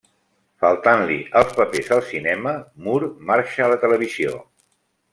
Faltant-li 0.63 1.17
els 1.41 1.53
papers 1.59 1.91
al 1.97 2.03
cinema, 2.13 2.57
Moore 2.89 3.13
marxa 3.31 3.67
a 3.67 3.71
la 3.75 3.81
televisió. 3.87 4.37